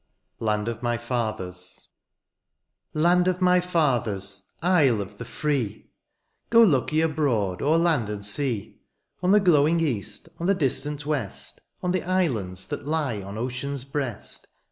LAND 0.39 0.67
OF 0.67 0.81
MY 0.81 0.97
FATHERS. 0.97 1.89
Land 2.95 3.27
of 3.27 3.39
my 3.39 3.59
fathers, 3.59 4.49
isle 4.59 4.99
of 4.99 5.19
the 5.19 5.25
free! 5.25 5.91
Go 6.49 6.63
look 6.63 6.91
ye 6.91 7.01
abroad 7.01 7.59
o^er 7.59 7.79
land 7.79 8.09
and 8.09 8.25
sea. 8.25 8.81
On 9.21 9.29
the 9.29 9.39
glowing 9.39 9.79
east, 9.79 10.27
on 10.39 10.47
the 10.47 10.55
distant 10.55 11.05
west. 11.05 11.61
On 11.83 11.91
the 11.91 12.01
islands 12.01 12.65
that 12.69 12.87
lie 12.87 13.21
on 13.21 13.35
ocean^s 13.35 13.87
breast. 13.91 14.47